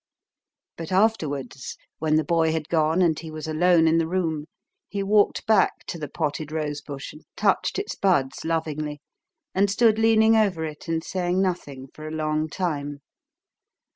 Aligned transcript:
But 0.77 0.91
afterwards 0.91 1.77
when 1.99 2.15
the 2.15 2.23
boy 2.23 2.51
had 2.53 2.69
gone 2.69 3.03
and 3.03 3.19
he 3.19 3.29
was 3.29 3.47
alone 3.47 3.87
in 3.87 3.99
the 3.99 4.07
room 4.07 4.45
he 4.89 5.03
walked 5.03 5.45
back 5.45 5.85
to 5.85 5.99
the 5.99 6.07
potted 6.07 6.51
rose 6.51 6.81
bush 6.81 7.13
and 7.13 7.23
touched 7.35 7.77
its 7.77 7.93
buds 7.93 8.43
lovingly, 8.43 8.99
and 9.53 9.69
stood 9.69 9.99
leaning 9.99 10.35
over 10.35 10.65
it 10.65 10.87
and 10.87 11.03
saying 11.03 11.39
nothing 11.39 11.87
for 11.93 12.07
a 12.07 12.11
long 12.11 12.49
time. 12.49 13.01